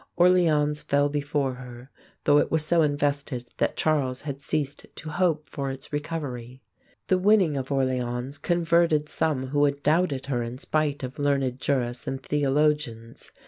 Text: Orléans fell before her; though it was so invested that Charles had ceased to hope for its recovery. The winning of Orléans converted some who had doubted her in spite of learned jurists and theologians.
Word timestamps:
Orléans 0.17 0.81
fell 0.83 1.09
before 1.09 1.53
her; 1.53 1.91
though 2.23 2.39
it 2.39 2.49
was 2.49 2.65
so 2.65 2.81
invested 2.81 3.51
that 3.57 3.77
Charles 3.77 4.21
had 4.21 4.41
ceased 4.41 4.87
to 4.95 5.11
hope 5.11 5.47
for 5.47 5.69
its 5.69 5.93
recovery. 5.93 6.63
The 7.05 7.19
winning 7.19 7.55
of 7.55 7.69
Orléans 7.69 8.41
converted 8.41 9.07
some 9.09 9.49
who 9.49 9.63
had 9.65 9.83
doubted 9.83 10.25
her 10.25 10.41
in 10.41 10.57
spite 10.57 11.03
of 11.03 11.19
learned 11.19 11.59
jurists 11.59 12.07
and 12.07 12.19
theologians. 12.19 13.31